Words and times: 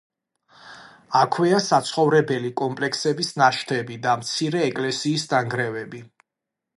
აქვეა 1.19 1.59
საცხოვრებელი 1.65 2.51
კომპლექსების 2.63 3.29
ნაშთები 3.41 3.99
და 4.07 4.15
მცირე 4.23 4.63
ეკლესიის 4.71 5.27
ნანგრევები. 5.35 6.03